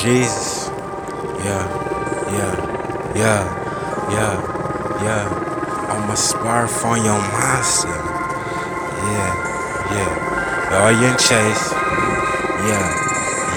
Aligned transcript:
Jesus. 0.00 0.72
Yeah, 1.44 1.60
yeah, 2.32 2.56
yeah, 3.12 3.44
yeah, 4.08 4.32
yeah. 5.04 5.28
I'm 5.92 6.08
a 6.08 6.16
spark 6.16 6.72
on 6.88 7.04
your 7.04 7.20
monster. 7.20 7.92
Yeah, 9.12 9.28
yeah. 9.92 10.80
All 10.80 10.92
Young 10.96 11.18
Chase. 11.20 11.76
Yeah, 12.64 12.88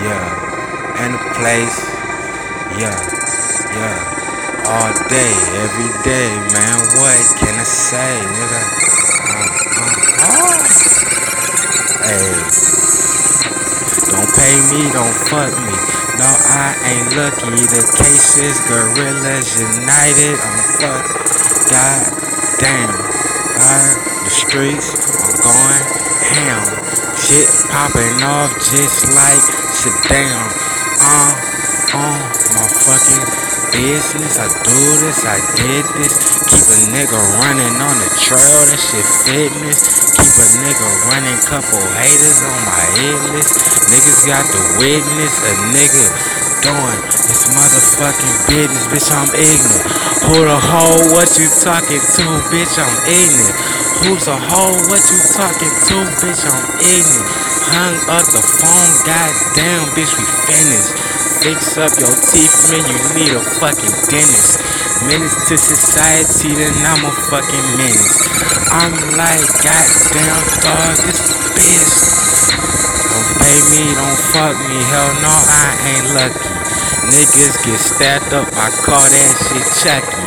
yeah. 0.04 1.00
And 1.00 1.16
the 1.16 1.24
place. 1.40 1.80
Yeah, 2.76 2.92
yeah. 3.80 4.68
All 4.68 4.92
day, 5.08 5.32
every 5.64 5.92
day, 6.04 6.28
man. 6.52 6.76
What 7.00 7.24
can 7.40 7.56
I 7.56 7.64
say, 7.64 8.20
nigga? 8.20 8.62
Uh, 9.32 9.48
uh, 9.80 9.96
oh. 10.28 10.60
Hey, 12.04 12.36
don't 14.12 14.28
pay 14.36 14.60
me, 14.76 14.92
don't 14.92 15.16
fuck 15.32 15.56
me. 15.64 16.03
No, 16.24 16.32
I 16.32 16.72
ain't 16.88 17.12
lucky. 17.20 17.52
The 17.68 17.84
case 18.00 18.40
is 18.40 18.56
Gorillas 18.72 19.60
United. 19.60 20.40
I'm 20.40 20.60
fucked. 20.80 21.20
God 21.68 22.04
damn. 22.64 22.96
Alright, 23.60 24.00
the 24.24 24.32
streets 24.32 24.96
I'm 25.20 25.36
going 25.44 25.84
ham. 26.32 26.64
Shit 27.20 27.52
popping 27.68 28.24
off 28.24 28.56
just 28.56 29.12
like 29.12 29.44
Saddam. 29.76 30.48
Uh, 31.04 31.63
uh, 31.94 32.20
my 32.58 32.66
fucking 32.66 33.26
business. 33.74 34.38
I 34.42 34.50
do 34.66 34.80
this, 35.02 35.26
I 35.26 35.38
did 35.58 35.86
this. 35.98 36.14
Keep 36.50 36.66
a 36.70 36.78
nigga 36.94 37.20
running 37.42 37.74
on 37.78 37.96
the 38.02 38.10
trail, 38.18 38.60
that 38.70 38.82
shit 38.82 39.06
fitness. 39.26 40.14
Keep 40.18 40.36
a 40.42 40.48
nigga 40.66 40.88
running, 41.14 41.38
couple 41.46 41.82
haters 41.98 42.42
on 42.46 42.58
my 42.66 42.84
hit 42.98 43.22
list. 43.34 43.54
Niggas 43.94 44.26
got 44.26 44.46
the 44.50 44.62
witness, 44.82 45.34
a 45.46 45.54
nigga 45.74 46.06
doing 46.66 47.00
this 47.28 47.44
motherfucking 47.52 48.36
business, 48.48 48.88
bitch. 48.90 49.10
I'm 49.12 49.30
ignorant. 49.36 49.86
Who 50.32 50.48
the 50.48 50.58
hoe? 50.58 51.12
What 51.12 51.30
you 51.38 51.52
talking 51.62 52.00
to, 52.00 52.26
bitch? 52.50 52.80
I'm 52.80 52.96
ignorant. 53.06 53.58
Who's 54.08 54.28
a 54.28 54.38
hoe? 54.40 54.80
What 54.88 55.04
you 55.12 55.20
talking 55.36 55.74
to, 55.92 55.96
bitch? 56.24 56.42
I'm 56.48 56.66
ignorant. 56.80 57.30
Hung 57.70 57.98
up 58.16 58.26
the 58.32 58.42
phone, 58.42 58.94
goddamn, 59.04 59.92
bitch. 59.94 60.16
We 60.16 60.24
finished. 60.24 61.13
Fix 61.44 61.76
up 61.76 61.92
your 62.00 62.16
teeth, 62.32 62.72
man, 62.72 62.88
you 62.88 63.00
need 63.20 63.36
a 63.36 63.44
fucking 63.44 63.92
dentist. 64.08 64.64
Menace 65.12 65.36
to 65.52 65.60
society, 65.60 66.56
then 66.56 66.72
I'm 66.88 67.04
a 67.04 67.12
fucking 67.12 67.68
menace. 67.76 68.16
I'm 68.72 68.96
like, 69.20 69.44
goddamn 69.60 70.40
dog, 70.64 70.96
this 71.04 71.36
bitch. 71.52 72.00
Don't 73.12 73.32
pay 73.44 73.60
me, 73.76 73.92
don't 73.92 74.22
fuck 74.32 74.56
me, 74.72 74.80
hell 74.88 75.12
no, 75.20 75.36
I 75.36 75.68
ain't 75.92 76.08
lucky. 76.16 76.48
Niggas 77.12 77.60
get 77.68 77.76
stabbed 77.76 78.32
up, 78.32 78.48
I 78.56 78.72
call 78.88 79.04
that 79.04 79.32
shit 79.44 79.68
Chucky. 79.84 80.24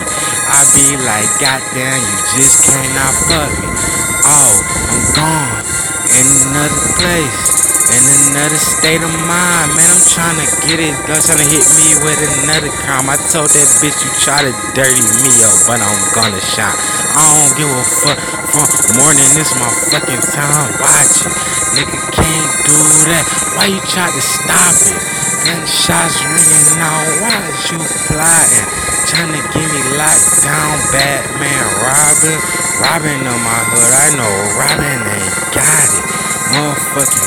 I 0.53 0.61
be 0.77 1.01
like, 1.01 1.33
goddamn, 1.41 1.97
you 1.97 2.17
just 2.37 2.69
cannot 2.69 3.17
fuck 3.25 3.53
me. 3.65 3.73
Oh, 4.21 4.53
I'm 4.85 5.05
gone 5.17 5.65
in 6.13 6.27
another 6.45 6.85
place 7.01 7.66
in 7.93 8.03
another 8.33 8.59
state 8.59 9.03
of 9.03 9.13
mind. 9.27 9.69
Man, 9.79 9.87
I'm 9.87 10.05
trying 10.11 10.39
to 10.43 10.49
get 10.67 10.79
it. 10.83 10.95
Girl 11.07 11.21
trying 11.23 11.43
to 11.43 11.49
hit 11.49 11.65
me 11.79 11.87
with 12.03 12.19
another 12.43 12.73
crime. 12.83 13.07
I 13.07 13.17
told 13.31 13.51
that 13.55 13.69
bitch 13.79 13.99
you 14.03 14.11
try 14.19 14.43
to 14.43 14.53
dirty 14.75 15.03
me 15.23 15.33
up, 15.47 15.57
but 15.71 15.79
I'm 15.79 16.01
gonna 16.17 16.43
shine. 16.43 16.75
I 17.15 17.23
don't 17.23 17.55
give 17.55 17.71
a 17.71 17.85
fuck 17.85 18.19
from 18.51 18.69
morning. 18.99 19.29
This 19.39 19.55
my 19.61 19.71
fucking 19.93 20.25
time. 20.35 20.71
Watch 20.83 21.27
it. 21.27 21.35
Nigga 21.79 21.99
can't 22.11 22.53
do 22.67 22.79
that. 23.13 23.25
Why 23.55 23.67
you 23.71 23.81
try 23.87 24.09
to 24.11 24.23
stop 24.23 24.77
it? 24.91 25.01
Gunshots 25.47 26.27
ringing 26.27 26.69
now. 26.83 26.99
Why 27.23 27.39
is 27.55 27.71
you 27.71 27.79
plotting? 28.11 28.67
Trying 29.07 29.31
to 29.31 29.43
get 29.55 29.63
me 29.63 29.83
locked 29.95 30.43
down. 30.43 30.75
Batman 30.91 31.67
Robin, 31.79 32.39
Robin 32.83 33.21
on 33.31 33.41
my 33.47 33.61
hood. 33.71 33.93
I 33.95 34.07
know 34.19 34.33
Robin 34.59 34.99
ain't 35.07 35.37
got 35.55 35.89
it. 35.95 36.05
Motherfucking 36.47 37.26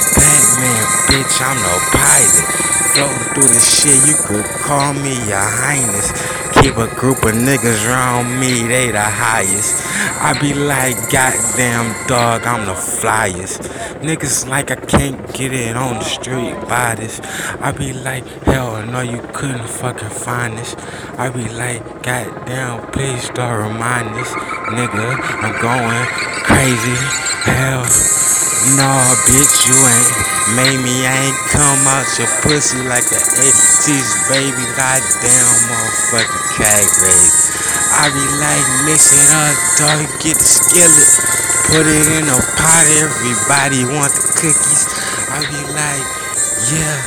bitch, 1.08 1.42
I'm 1.42 1.58
no 1.58 1.76
pilot. 1.94 2.70
Flow 2.94 3.14
through 3.34 3.48
the 3.48 3.60
shit, 3.60 4.00
you 4.08 4.16
could 4.26 4.46
call 4.62 4.94
me 4.94 5.14
your 5.28 5.38
highness. 5.38 6.12
Keep 6.62 6.78
a 6.78 6.94
group 6.96 7.24
of 7.24 7.34
niggas 7.34 7.88
around 7.88 8.40
me, 8.40 8.68
they 8.68 8.92
the 8.92 9.02
highest. 9.02 9.86
I 10.22 10.38
be 10.42 10.54
like, 10.54 10.96
goddamn 11.10 11.96
dog, 12.08 12.44
I'm 12.44 12.66
the 12.66 12.74
flyest. 12.74 13.70
Niggas 14.02 14.48
like 14.48 14.72
I 14.72 14.76
can't 14.76 15.34
get 15.34 15.54
it 15.54 15.78
on 15.78 15.96
the 15.96 16.04
street 16.04 16.56
by 16.68 16.96
this. 16.96 17.22
I 17.62 17.72
be 17.72 17.94
like, 17.94 18.26
hell 18.44 18.86
no, 18.86 19.02
you 19.02 19.22
couldn't 19.34 19.70
fucking 19.70 20.10
find 20.10 20.58
this. 20.58 20.76
I 21.18 21.30
be 21.30 21.48
like, 21.50 21.82
goddamn, 22.04 22.92
please 22.92 23.24
start 23.24 23.64
remind 23.64 24.16
this. 24.16 24.30
Nigga, 24.74 25.16
I'm 25.44 25.62
going 25.62 26.06
crazy. 26.44 26.96
Hell. 27.46 28.39
Nah, 28.60 29.16
bitch, 29.24 29.72
you 29.72 29.78
ain't 29.88 30.12
made 30.60 30.84
me. 30.84 31.08
I 31.08 31.32
ain't 31.32 31.40
come 31.48 31.80
out 31.88 32.04
your 32.20 32.28
pussy 32.44 32.84
like 32.84 33.08
an 33.08 33.24
80s 33.40 34.28
baby. 34.28 34.68
Goddamn 34.76 35.48
motherfucking 35.72 36.60
cat 36.60 36.84
race. 37.00 37.56
I 37.96 38.12
be 38.12 38.20
like, 38.20 38.68
mix 38.84 39.16
it 39.16 39.32
up, 39.32 39.56
dog. 39.80 40.04
Get 40.20 40.36
the 40.36 40.44
skillet. 40.44 41.12
Put 41.72 41.88
it 41.88 42.04
in 42.20 42.28
a 42.28 42.36
pot. 42.60 42.84
Everybody 43.00 43.88
want 43.88 44.12
the 44.12 44.28
cookies. 44.28 44.84
I 45.32 45.40
be 45.48 45.64
like, 45.72 46.04
yeah, 46.76 47.00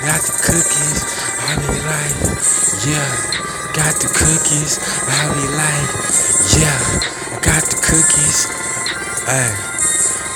got 0.00 0.24
the 0.24 0.32
cookies. 0.48 1.00
I 1.44 1.60
be 1.60 1.76
like, 1.84 2.16
yeah, 2.88 3.12
got 3.76 3.92
the 4.00 4.08
cookies. 4.16 4.80
I 5.12 5.28
be 5.28 5.44
like, 5.60 5.88
yeah, 6.56 6.80
got 7.44 7.68
the 7.68 7.76
cookies. 7.84 8.48
Hey. 9.28 9.75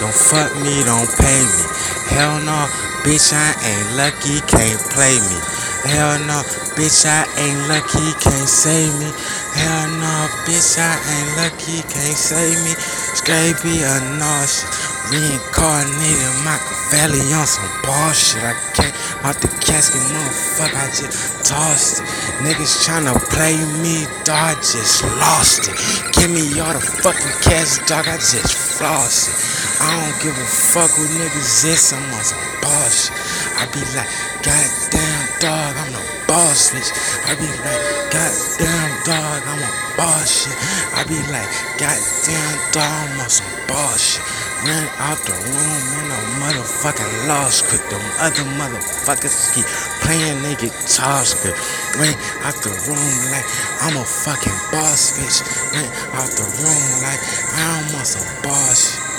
Don't 0.01 0.15
fuck 0.15 0.49
me, 0.65 0.83
don't 0.83 1.13
pay 1.21 1.45
me. 1.45 1.63
Hell 2.09 2.41
no, 2.41 2.65
bitch, 3.05 3.37
I 3.37 3.53
ain't 3.61 3.97
lucky, 4.01 4.41
can't 4.49 4.81
play 4.89 5.21
me. 5.21 5.39
Hell 5.85 6.19
no, 6.25 6.41
bitch, 6.73 7.05
I 7.05 7.29
ain't 7.37 7.69
lucky, 7.69 8.09
can't 8.17 8.49
save 8.49 8.97
me. 8.99 9.13
Hell 9.53 9.89
no, 10.01 10.29
bitch, 10.49 10.81
I 10.81 10.97
ain't 10.97 11.37
lucky, 11.37 11.83
can't 11.93 12.17
save 12.17 12.57
me. 12.65 12.73
Straight 13.13 13.61
be 13.63 13.83
a 13.85 14.01
nauseous. 14.17 14.90
Reincarnated 15.11 16.35
Machiavelli 16.47 17.35
on 17.35 17.43
some 17.43 17.67
bullshit. 17.83 18.47
I 18.47 18.55
can't 18.79 18.95
out 19.27 19.35
the 19.43 19.51
casket, 19.59 19.99
motherfucker. 20.07 20.79
I 20.79 20.87
just 20.95 21.43
tossed 21.43 21.99
it. 21.99 22.07
Niggas 22.47 22.87
tryna 22.87 23.19
play 23.35 23.59
me, 23.83 24.07
dog. 24.23 24.63
Just 24.63 25.03
lost 25.19 25.67
it. 25.67 25.75
Give 26.15 26.31
me 26.31 26.47
all 26.63 26.73
the 26.73 26.81
fucking 27.03 27.35
cash, 27.43 27.83
dog. 27.91 28.07
I 28.07 28.23
just 28.23 28.55
flossed 28.55 29.35
it. 29.35 29.83
I 29.83 29.99
don't 29.99 30.23
give 30.23 30.39
a 30.39 30.47
fuck 30.47 30.91
who 30.95 31.03
niggas 31.19 31.65
is, 31.67 31.93
I'm 31.93 32.07
on 32.15 32.23
some 32.23 32.39
bullshit. 32.63 33.11
I 33.59 33.67
be 33.75 33.83
like, 33.99 34.11
goddamn 34.47 35.27
dog, 35.41 35.75
I'm 35.75 35.91
the 35.91 36.03
boss, 36.31 36.71
bitch. 36.71 36.87
I 37.27 37.35
be 37.35 37.51
like, 37.67 37.83
goddamn 38.15 38.91
dog, 39.03 39.43
I'm 39.43 39.59
a 39.59 39.71
boss 39.97 40.47
shit. 40.47 40.55
I 40.95 41.03
be 41.03 41.19
like, 41.35 41.51
goddamn 41.83 42.57
dog, 42.71 43.11
I'm 43.11 43.21
on 43.21 43.29
some 43.29 43.51
bullshit. 43.67 44.30
Ran 44.67 44.89
out 45.01 45.17
the 45.25 45.33
room 45.33 45.83
in 46.01 46.07
a 46.13 46.21
motherfucking 46.41 47.29
lost 47.29 47.65
quick. 47.69 47.81
Them 47.89 48.05
other 48.21 48.45
motherfuckers 48.61 49.55
keep 49.55 49.65
playing 50.05 50.43
they 50.43 50.55
guitars 50.55 51.35
quick. 51.41 51.57
Ran 51.97 52.17
out 52.45 52.57
the 52.61 52.73
room 52.85 53.15
like 53.33 53.49
I'm 53.81 53.97
a 53.97 54.05
fucking 54.05 54.61
boss, 54.73 55.17
bitch. 55.17 55.41
Ran 55.73 55.89
out 56.13 56.31
the 56.37 56.45
room 56.61 56.85
like 57.01 57.23
I'm 57.57 57.97
on 57.97 58.05
some 58.05 58.29
boss 58.43 59.01
shit 59.01 59.11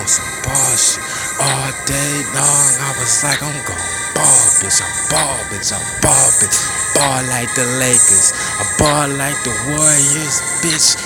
on 0.00 0.08
some 0.08 0.32
bullshit 0.40 1.04
all 1.40 1.70
day 1.84 2.14
long. 2.32 2.70
I 2.80 2.90
was 2.96 3.20
like, 3.24 3.42
I'm 3.42 3.52
gon' 3.68 3.84
ball, 4.16 4.44
bitch. 4.60 4.80
I'm 4.80 4.92
ball, 5.12 5.38
bitch. 5.52 5.72
I'm 5.76 5.84
ball, 6.00 6.28
bitch. 6.40 6.58
Ball 6.96 7.20
like 7.28 7.52
the 7.54 7.66
Lakers. 7.76 8.32
I 8.60 8.64
ball 8.80 9.08
like 9.20 9.36
the 9.44 9.52
Warriors, 9.68 10.40
bitch. 10.64 10.96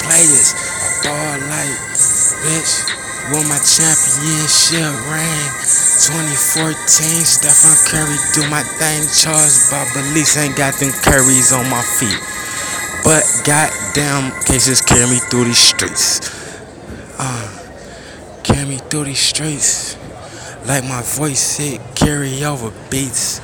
Players. 0.00 0.56
I 0.56 0.88
ball 1.04 1.36
like, 1.52 1.76
bitch. 2.40 3.07
Won 3.30 3.46
my 3.46 3.58
championship 3.58 4.88
ring. 5.12 5.48
2014, 6.08 7.28
Stephen 7.28 7.76
Curry 7.84 8.16
do 8.32 8.48
my 8.48 8.62
thing. 8.62 9.04
Charles 9.12 9.68
Barkley 9.68 10.24
ain't 10.40 10.56
got 10.56 10.72
them 10.80 10.88
Currys 11.04 11.52
on 11.52 11.68
my 11.68 11.82
feet. 11.82 12.16
But 13.04 13.24
goddamn, 13.44 14.32
cases 14.44 14.80
carry 14.80 15.10
me 15.10 15.18
through 15.18 15.44
these 15.44 15.58
streets. 15.58 16.20
Uh, 17.18 17.48
carry 18.44 18.66
me 18.66 18.76
through 18.78 19.04
these 19.04 19.20
streets. 19.20 19.98
Like 20.64 20.84
my 20.84 21.02
voice 21.02 21.38
said, 21.38 21.80
carry 21.94 22.42
over 22.44 22.72
beats. 22.88 23.42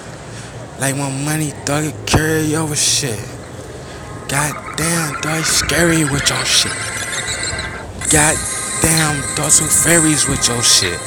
Like 0.81 0.96
my 0.96 1.10
money, 1.10 1.52
dog, 1.66 1.92
carry 2.06 2.56
over 2.56 2.75
shit. 2.75 3.20
Goddamn, 4.28 5.20
dog, 5.20 5.44
scary 5.44 6.04
with 6.04 6.31
your 6.31 6.44
shit. 6.46 6.72
Goddamn, 8.10 8.54
dog, 8.84 9.50
some 9.50 9.69
fairies 9.69 10.28
with 10.28 10.46
your 10.48 10.62
shit. 10.62 10.98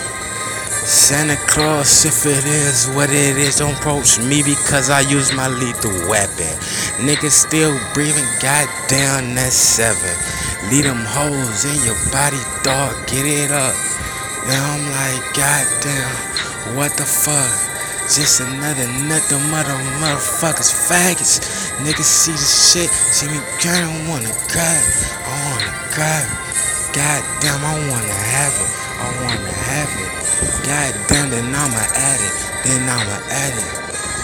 Santa 0.88 1.36
Claus, 1.48 2.06
if 2.06 2.26
it 2.26 2.46
is 2.46 2.88
what 2.96 3.10
it 3.10 3.38
is, 3.38 3.58
don't 3.58 3.76
approach 3.76 4.20
me 4.20 4.42
because 4.42 4.90
I 4.90 5.02
use 5.02 5.34
my 5.34 5.48
lethal 5.48 5.92
weapon. 6.08 6.54
Niggas 7.04 7.44
still 7.46 7.78
breathing, 7.94 8.26
goddamn, 8.40 9.36
that's 9.36 9.56
seven. 9.56 10.16
Leave 10.72 10.86
them 10.86 11.04
holes 11.04 11.66
in 11.66 11.76
your 11.84 11.98
body, 12.12 12.40
dog, 12.64 12.96
get 13.08 13.26
it 13.26 13.52
up. 13.52 13.76
Now 14.48 14.64
I'm 14.64 14.86
like, 14.96 15.24
goddamn, 15.36 16.76
what 16.78 16.96
the 16.96 17.04
fuck? 17.04 17.52
Just 18.08 18.40
another 18.40 18.88
nothing 19.12 19.44
mother 19.52 19.76
motherfuckers 20.00 20.72
faggots. 20.72 21.44
Niggas 21.84 22.08
see 22.08 22.32
the 22.32 22.38
shit, 22.38 22.90
see 22.90 23.28
me 23.28 23.40
kinda 23.60 24.10
wanna 24.10 24.32
cry. 24.48 24.80
I 25.26 25.52
wanna 25.52 25.92
cry. 25.92 26.47
Goddamn, 26.98 27.62
I 27.62 27.78
wanna 27.94 28.20
have 28.34 28.58
it. 28.58 28.72
I 28.98 29.08
wanna 29.22 29.54
have 29.70 29.92
it. 30.02 30.10
God 30.66 30.94
damn, 31.08 31.30
then 31.30 31.54
I'ma 31.54 31.84
add 31.94 32.20
it. 32.20 32.34
Then 32.66 32.90
I'ma 32.90 33.18
add 33.30 33.54
it. 33.54 33.70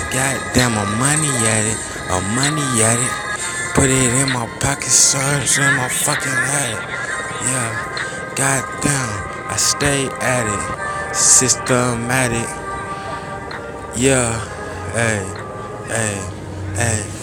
Goddamn, 0.09 0.73
I'm 0.81 0.97
money 0.97 1.29
at 1.53 1.65
it. 1.69 1.77
I'm 2.09 2.25
money 2.33 2.65
at 2.81 2.97
it. 2.97 3.13
Put 3.75 3.91
it 3.91 4.13
in 4.21 4.33
my 4.33 4.47
pocket, 4.59 4.89
surge 4.89 5.59
in 5.59 5.77
my 5.77 5.87
fucking 5.87 6.41
head. 6.49 6.77
Yeah. 7.45 8.33
Goddamn, 8.35 9.09
I 9.53 9.55
stay 9.57 10.07
at 10.19 10.45
it. 10.49 11.15
Systematic. 11.15 12.49
Yeah. 13.95 14.39
Hey. 14.93 15.21
Hey. 15.87 16.17
Hey. 16.75 17.22